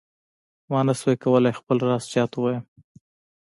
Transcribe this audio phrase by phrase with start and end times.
[0.71, 2.63] ما نه شو کولای خپل راز چاته ووایم.